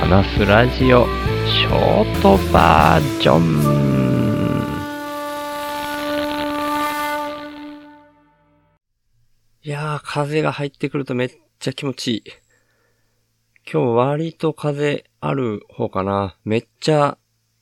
[0.00, 1.04] 話すラジオ
[1.46, 3.60] ショートバージョン
[9.62, 12.22] いやー、風が入ってくるとめっちゃ気持ちいい。
[13.70, 16.38] 今日割と風ある方かな。
[16.44, 17.18] めっちゃ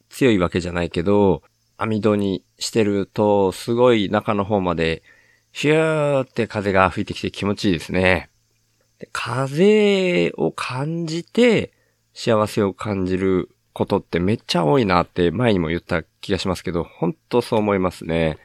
[0.09, 1.43] 強いわけじゃないけど、
[1.77, 5.03] 網戸にしてるとすごい中の方まで
[5.51, 8.31] ヒューって風が吹いてきて気持ちいいですね。
[9.13, 11.73] 風を感じて
[12.19, 18.39] 幸せを感じることってめっちゃ多いなって前にも言った気がしますけど、本当そう思いますね。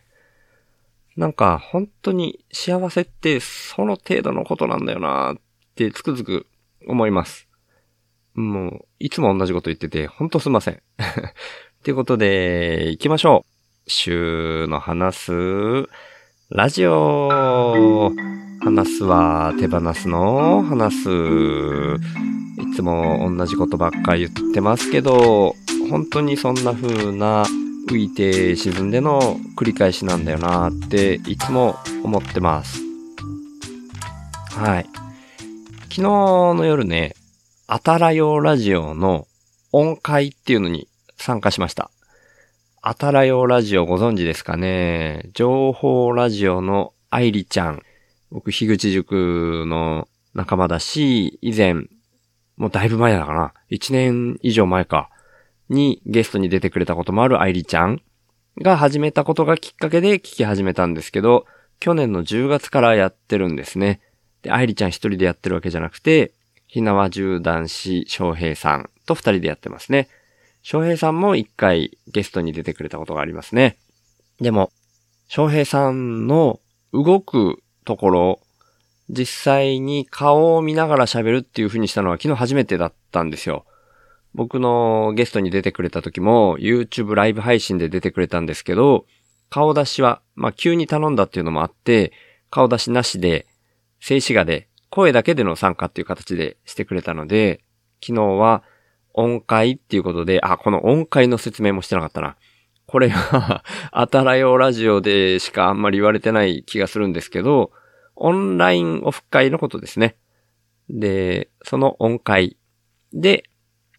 [1.17, 5.37] なんか本当に幸せってその程度のことなんだよなっ
[5.73, 6.45] てつくづく
[6.87, 7.47] 思います。
[8.35, 10.79] もう、いつも同じこと言ってて、ほんとすいません。
[11.83, 13.89] ということで、行きましょう。
[13.89, 15.89] 週の話す、
[16.51, 18.11] ラジオ
[18.63, 20.63] 話すは手放すの？
[20.63, 21.09] 話す。
[22.61, 25.55] いつも同じことばっか言ってますけど、
[25.89, 27.45] 本当にそんな風な
[27.89, 32.79] 浮いて沈んでの繰り返しなんだよなっていつも思ってます。
[34.55, 34.85] はい。
[35.89, 37.15] 昨日の夜ね、
[37.67, 39.27] あたらよラジオの
[39.73, 40.87] 音階っていうのに
[41.17, 41.91] 参加しました。
[42.81, 45.29] あたらよラジオご存知ですかね？
[45.33, 47.83] 情報ラジオの愛理ちゃん。
[48.33, 51.75] 僕、樋口塾の仲間だし、以前、
[52.57, 53.53] もうだいぶ前だかな。
[53.69, 55.11] 1年以上前か。
[55.69, 58.01] にゲストに出てくれたこともある愛理ちゃん
[58.59, 61.45] が始めたことがきっかけで聞き始めたんですけど、
[61.79, 64.01] 去年の10月からやってるんですね。
[64.41, 66.33] で、愛理ちゃん一人でやってるわけじゃなくて、
[66.65, 70.09] ひなわ銃男子翔平さんと二人でやってますね。
[70.63, 73.77] 翔平さんも一回ゲストに出てくれたことがありますね。
[74.41, 74.71] でも、
[75.27, 76.59] 翔平さんの
[76.93, 78.39] 動くところ、
[79.09, 83.65] 実際に顔を見ながら喋るっていう風にしたのは昨日初めてだったんですよ。
[84.33, 89.05] 僕のゲストに出てくれた時も YouTube ライブ配信で出てくれたんですけど、
[89.49, 92.11] 顔出しは、まあ、急に頼んだっていうのもあって、
[92.49, 93.45] 顔出しなしで、
[93.99, 97.63] 静止画で、声だけでの参加っていう形でしてくれたので、
[98.03, 98.63] 昨日は
[99.13, 102.35] 音階っていうことで、あ、この音階の説明もしてなかったな。
[102.85, 107.71] これはあたらよラジオでしかあんまり言われてない気がするんですけど、
[108.15, 110.15] オンラインオフ会のことですね。
[110.89, 112.57] で、その音階
[113.13, 113.45] で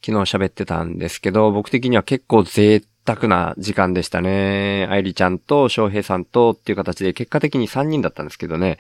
[0.05, 4.87] 昨日喋ってたんですけど、僕的には結構贅沢な時間でしたね。
[4.91, 8.79] 愛理ちゃんと翔平さんとっていう形で結果的に3人だったんですけどね。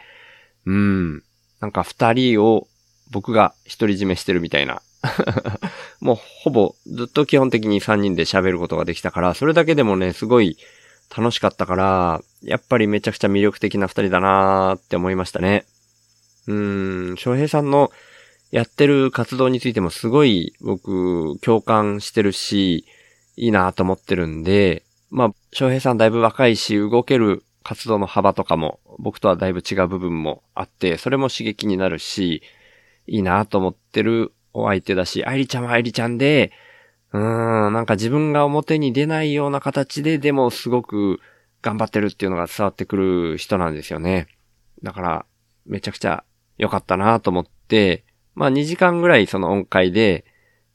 [0.67, 1.23] うん。
[1.61, 2.67] なんか2人を
[3.11, 4.83] 僕が独り占めしてるみたいな。
[6.01, 10.57] もうほぼずっと基本的に3人で喋ることができたから、それだけでもね、すごい
[11.17, 15.67] 楽しかったから、やっぱりめちゃくちゃ魅力的な二人だなーって思いましたね。
[16.47, 17.91] うーん、翔平さんの
[18.51, 22.87] やってる活動についてもすごい僕共感してるし、
[23.37, 32.43] いいなと思ってるんで、まあ、翔平さんだいぶ若いし、動ける活動の幅とかも僕とはだいぶ違う部分もあって、それも刺激になるし、
[33.07, 36.53] いいなと思ってるお相手だし、愛理ちゃんは愛理ちゃんで、
[37.13, 41.21] うーん、なんか自分が表に出ないような形で、でもすごく
[41.61, 44.29] 頑張ってるっていうのが伝わってくる人なんですよね。
[44.83, 45.27] だから、
[45.67, 46.25] めちゃくちゃ
[46.57, 48.05] 良かったなと思って、
[48.35, 50.25] まあ2時間ぐらいその音階で、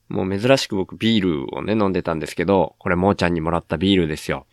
[0.08, 4.46] もう珍しく僕ビールをね飲んでたんですけど、これもーちゃんにもらったビールですよ。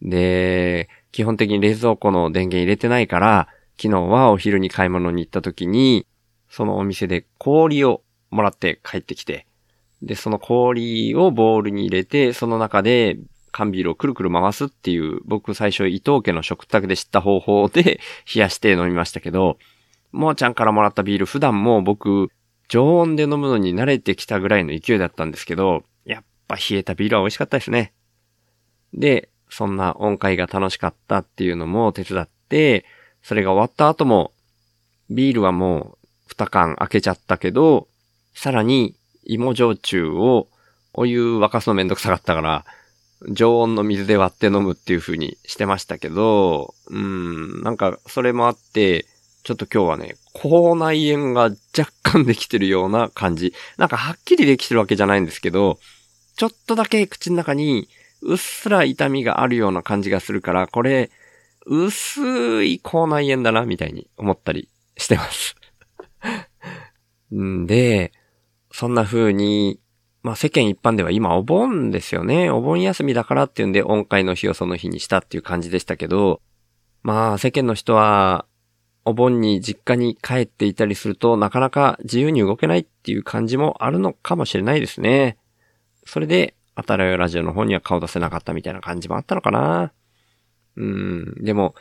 [0.00, 3.48] で、基本的に冷蔵庫の電源入れてないから、
[3.80, 6.06] 昨日はお昼に買い物に行った時に、
[6.48, 9.46] そのお店で氷をもらって帰ってきて、
[10.02, 13.18] で、その氷をボウルに入れて、その中で
[13.52, 18.00] 缶ビールをくるくる回すっていう、僕最初伊藤家の食卓で知った方法で
[18.34, 19.58] 冷やして飲みましたけど、
[20.10, 22.30] もーちゃんからもらったビール普段も僕、
[22.68, 27.92] 常温で飲むのに慣れてきたぐらいの勢いだったんですけど、やっぱ冷えたビールは美味しかったですね。
[28.94, 32.86] で、そんな音階が楽しかったっていうのも手伝って、
[33.22, 34.32] それが終わった後も、
[35.10, 35.98] ビールはも
[36.28, 37.88] う2缶開けちゃったけど、
[38.34, 38.94] さらに
[39.24, 40.48] 芋焼酎を
[40.92, 42.64] お湯沸かすのめんどくさかったから、
[43.30, 49.06] 常温の水で割って飲むっていう風にしてましたけど、うん、なんかそれもあって、
[49.44, 53.54] ちょっと今日はね、口内炎が若干できてるような感じ。
[53.76, 55.78] なんかはっきりできてるわけじゃないんですけど、
[56.36, 57.88] ちょっとだけ口の中に
[58.22, 61.10] うっすら痛みがあるような感じがするから、これ、
[61.66, 65.56] 薄い口内炎だな、みたいに思ったりしてます。
[67.34, 68.12] んで、
[68.72, 69.80] そんな風に、
[70.22, 72.50] まあ世間一般では今お盆ですよね。
[72.50, 76.40] お盆休みだからっていうんで音階の日をその日にしたっていう感じでしたけど、
[77.02, 78.46] まあ世間の人は
[79.04, 85.38] お盆に実家に帰っていたりするとなかなか自由に動けないっていう感じもあるのかもしれないですね。
[86.04, 89.92] それで、あたらよラジオの方には顔出せなかったみたいな感じもあったのかな。
[90.76, 91.74] うん、でも、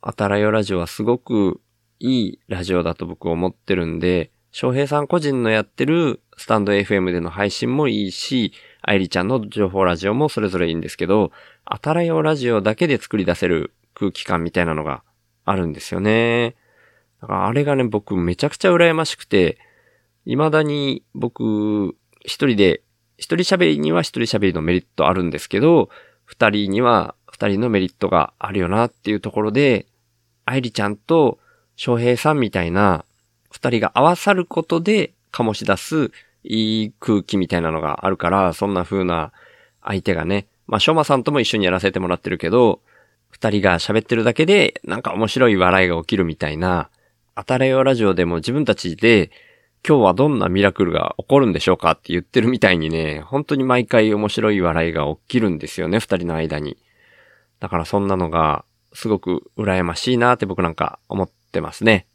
[0.00, 1.60] あたらよラジオはすごく
[2.00, 8.52] いいラジオだと僕は思ってるんで、翔平さん個人のやってるスタンド FM での配信もいいし、
[8.82, 11.32] 愛理ちゃんの情報ラジオもそれぞれいいんですけど、
[11.64, 15.02] あたらよラジオだけで作り出せる空気感みたいなのが
[15.46, 16.54] あるんですよね。
[17.22, 19.58] だからあれがね、僕めちゃくちゃ羨ましくて、
[20.26, 22.82] 未だに僕一人で、
[23.16, 25.88] 一人喋りには一人喋りのメリットあるんですけど、
[26.26, 29.86] 二人には二人のメリットがあるよなっていうところで、
[30.44, 31.38] 愛理ちゃんと
[31.76, 33.06] 翔平さんみたいな
[33.52, 36.10] 二人が合わさることで醸し出す
[36.42, 39.32] いい空気みたいなのがあるから、そんな風な
[39.82, 42.80] 相手がね、まあ、しょうまさんとも一緒にやらせてもらってるけど、
[43.28, 46.90] 二人が喋ってるだけで、なんか面白い笑いが起きるみたいな、
[47.34, 49.30] あたれよラジオでも自分たちで、
[49.86, 56.76] 今日はどんなミラクルが起こるんでしょうかって言ってるみたいにね、本当に毎回面白い笑いが起きるんですよね、二人の間に。
[57.58, 58.64] だからそんなのが、
[58.94, 62.06] すごく羨ましいなって僕なんか思ってますね。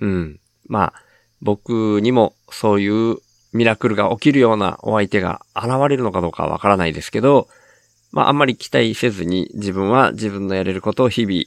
[0.00, 0.39] うん。
[0.70, 1.02] まあ、
[1.42, 3.16] 僕にもそういう
[3.52, 7.48] ミラクルが起きるようなお相手が現れるのかどうかわからないですけど、
[8.12, 11.42] まああんまり期待せずに自分は自分のやれることを日々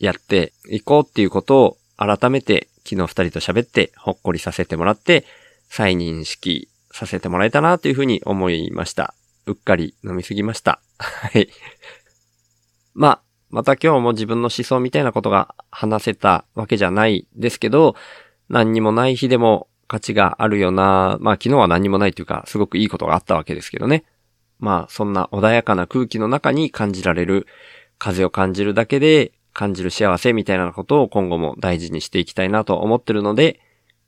[0.00, 5.24] やっていこうっていうことを改めて昨日二人と喋ってほっこりさせてもらって
[5.68, 9.14] 再認識させてもらえたなというふうに思いました。
[9.46, 10.80] うっかり飲みすぎました。
[10.98, 11.48] はい。
[12.94, 13.20] まあ、
[13.50, 17.94] また今日も自分の思想みたいなことが話せたわけじゃないですけど、
[18.48, 21.18] 何にもない日でも価値があるよな。
[21.20, 24.04] まあ昨日は何にもないというか、すごくいいことがあったわけですけどね。
[24.58, 27.46] まあそんな穏やかな空気の中に感じられる、
[27.98, 33.60] 風を感じるだけで感じる幸せみたいなことを今後も大事にしていきたいなと思ってるので、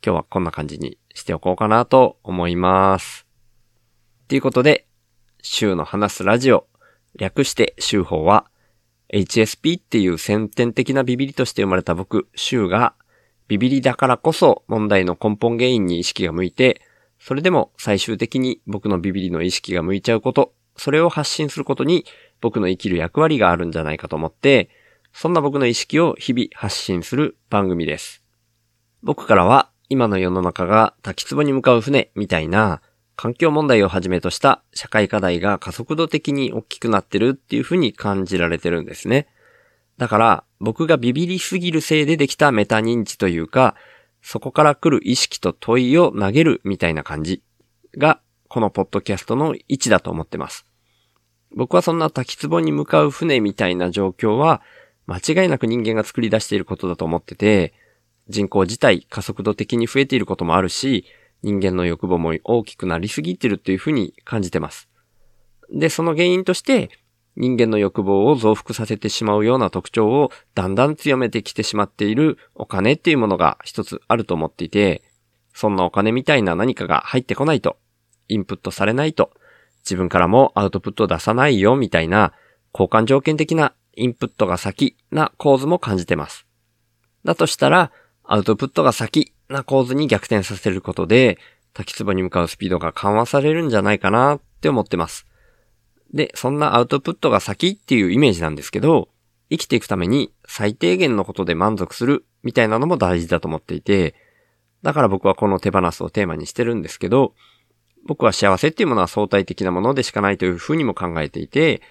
[0.05, 3.27] 今日はこんな感じにしておこうかなと思います。
[4.29, 4.87] ということで、
[5.43, 6.67] 週の話すラジオ、
[7.17, 8.51] 略して週報は、
[9.13, 12.95] HSP っていう先天的なビビリとして生まれた僕、週が
[13.49, 16.83] ビビリだからこそ問題の根本原因に意識が向いて、
[17.19, 22.05] それでも最終的に僕のビビリの意識が向いちゃうこと、それを発信することに
[22.41, 24.69] 僕の生きる役割があるんじゃないかと思って、
[25.13, 28.23] そんな僕の意識を日々発信する番組です。
[29.03, 32.83] 僕からは今の世の中が滝壺に向かう船みたいな
[33.15, 39.27] 環境問題をはじめとした社会課題が加速度的に大きくなってるっていうふうに感じられてるんですね。
[39.99, 43.75] だから、僕がビビりすぎるせいでできたメタ認知というか、
[44.23, 47.43] そこから来る意識と問いを投げるみたいな感じ
[47.97, 50.67] が、このポッドキャストの位置だと思ってます。
[51.55, 54.63] 僕はそんな滝壺に向かう船みたいな状況は、
[55.07, 57.73] 間違いなく人間が作り出していることだと思ってて、
[58.29, 61.05] 人口自体加速度的に増えていることもあるし、
[61.43, 64.89] 人間の欲望も大きくなりすぎてるというふうに感じてます。
[65.73, 66.91] で、その原因として、
[67.37, 75.03] 人間の欲望を増幅させてしまうような特徴をだんだん強めてきてしまっているお金っていうものが一つあると思っていて、
[75.53, 77.77] そんなお金みたいな何かが入ってこないと、
[78.29, 79.31] インプットされないと、
[79.85, 82.33] 自分からもアウトプットを出さないよみたいな
[82.75, 86.47] 交換条件的なインプットが先な構図も感じてます。
[87.25, 87.93] だとしたら、
[88.25, 91.39] アウトプットが先な構図に逆転させることで、
[91.73, 95.27] 滝壺に向かうスピードが緩和されるんじゃないかなって思ってます。
[96.13, 99.09] で、そんなアウトプットが先っていうイメージなんですけど、
[99.51, 104.15] 生きていくために最低限のことで満足するみたいなのも大事だと思っていて、
[104.83, 107.35] だから僕はこの手放すをテーマにしてるんですけど、
[108.07, 111.83] 僕は幸せっていうものは相対的なものでしかないというふうにも考えていて、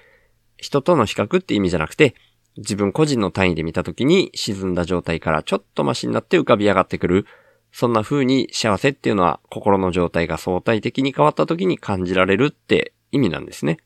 [0.57, 2.15] 人との比較って意味じゃなくて、
[2.57, 7.25] 自分個人の単位で見た時に沈んだ状態からちょっとマシになって浮かび上がってくる。
[7.71, 13.79] そんな風に幸せっていうのは心の状態が相対的に変わった時に感じられるって意味なんですね。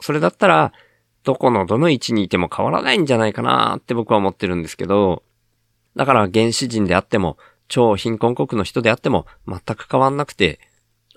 [0.00, 0.72] それだったら、
[1.22, 5.22] どこのどの位置にいても変わらないんじゃないかなって僕は思ってるんですけど、
[5.96, 10.60] だから原始人であっても、超貧困国の人であっても全く変わんなくて、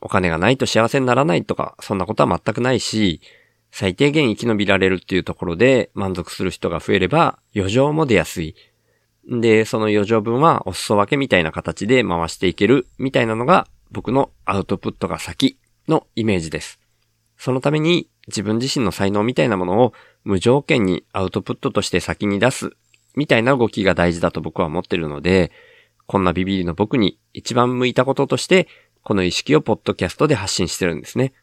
[0.02, 3.22] お金がないと幸せにならないとか、そんなことは全くないし、
[3.72, 8.56] 最低限生き延びられるっていうところで満足する人が増えれば余剰も出やすい。
[9.30, 15.58] で、その余剰分はお裾分けみたいな形で回していけるみたいなのが僕のアウトプットが先
[15.88, 16.80] のイメージです。
[17.38, 22.72] そのために自分自身の才能みたいなものを無条件にアウトプットとして先に出す
[23.16, 25.52] みたいな動きが大事だと僕は思ってるので、
[26.06, 28.68] こんなビビリの僕に一番向いたこととして、
[29.04, 31.34] この意識をポッドキャストで発信してるんですね。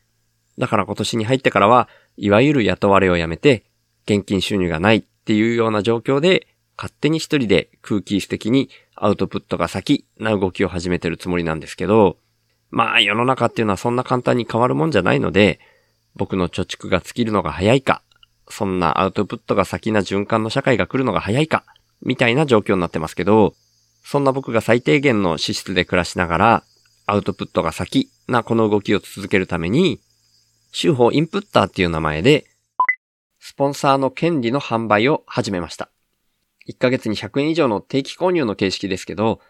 [0.56, 3.64] だから今年に入ってからは、いわゆる雇われをやめて、
[4.06, 6.46] 現金収入がないっていうような状況で、
[6.76, 12.18] 勝手に一人で空気質的にアウトプットが先な動きを始めてるつもりなんですけど、
[12.70, 15.60] まあ世の中っていうのはそんな簡単に変わるもんじゃないので、
[16.16, 18.02] 僕の貯蓄が尽きるのが早いか、
[18.48, 21.64] そんなアウトプットが先な循環の社会が来るのが早いか、
[22.02, 23.54] みたいな状況になってますけど、
[24.04, 26.64] そんな僕が最低限の資質で暮らしながら、
[27.06, 30.00] アウトプットが先なこの動きを続けるために、
[30.78, 32.46] 手法インプッターっていう名前で、
[33.40, 35.90] スポンサーの権利の販売を始めました。
[36.68, 39.40] 1ヶ月に100円以上の定期購入の形式ですけど、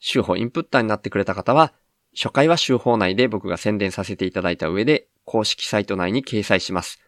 [0.00, 1.72] 手法インプッターになってくれた方は、
[2.14, 6.98] 初回は手法内で僕が宣伝させていただいた上で、公式サイト内に掲載します。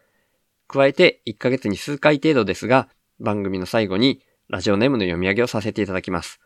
[0.69, 2.88] 加えて、1ヶ月に数回程度ですが、
[3.21, 6.40] 番組の最後にラジオネームの読み上げをさせていただきます。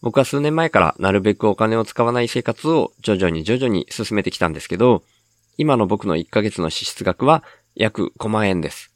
[0.00, 5.02] 僕は数年前からなるべくお金を使わない生活を徐々に徐々に進めてきたんですけど、
[5.56, 7.42] 今の僕の1ヶ月の支出額は
[7.74, 8.92] 約5万円です。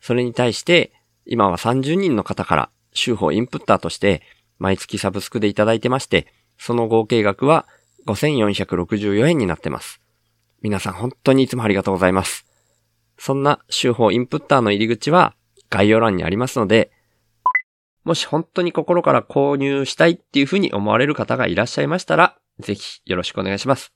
[0.00, 0.92] それに対して、
[1.24, 4.22] 今は30人の方から週報インプッターとして
[4.58, 6.26] 毎月サブスクでいただいてまして、
[6.58, 7.66] その合計額は
[8.06, 10.00] 5464円になってます。
[10.64, 12.46] 皆さん本当にいつもありがとうございます。
[13.18, 15.36] そんな週報インプッターの入り口は
[15.68, 16.90] 概要欄にありますので、
[18.02, 23.92] もし本当に心から購入したいっていうふうに思われる方がいらっしゃいましたら、ぜひよろしくお願いします。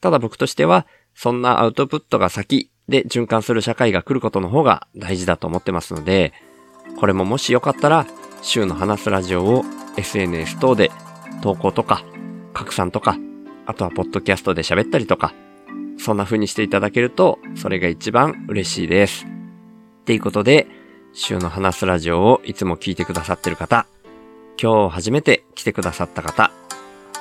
[0.00, 6.32] ただ僕としては、そんなアウトプットが先で循環する社会が来ることの方が大事だと思ってますので、
[6.98, 8.08] これももしよかったら、
[8.42, 9.64] 週の話すラジオを
[9.96, 10.90] SNS 等で
[11.42, 12.04] 投稿とか、
[12.54, 13.16] 拡散とか、
[13.66, 15.32] あとはポッドキャストで喋ったりとか、
[16.02, 19.26] そんな風にしていただけると、それが一番嬉しいです。
[19.26, 20.66] っていうことで、
[21.12, 23.86] 週の話すラジオをいつも聞いてくださってる方、
[24.60, 26.50] 今日初めて来てくださった方、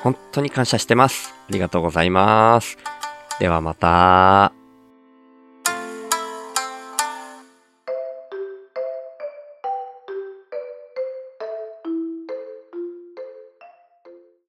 [0.02, 1.34] 本当に感謝してます。
[1.50, 2.78] ありがとうございます。
[3.40, 4.59] ではまた。